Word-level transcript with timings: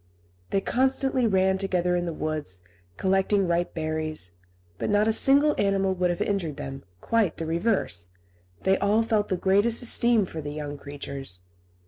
They 0.49 0.61
constantly 0.61 1.27
ran 1.27 1.59
together 1.59 1.95
in 1.95 2.07
the 2.07 2.11
woods, 2.11 2.61
collecting 2.97 3.47
ripe 3.47 3.75
berries; 3.75 4.31
but 4.79 4.89
not 4.89 5.07
a 5.07 5.13
single 5.13 5.53
animal 5.59 5.93
would 5.93 6.09
have 6.09 6.21
injured 6.23 6.57
them; 6.57 6.83
quite 7.01 7.37
the 7.37 7.45
reverse, 7.45 8.07
they 8.63 8.79
all 8.79 9.03
felt 9.03 9.29
the 9.29 9.37
greatest 9.37 9.83
esteem 9.83 10.25
for 10.25 10.41
the 10.41 10.53
young 10.53 10.75
creatures. 10.79 11.41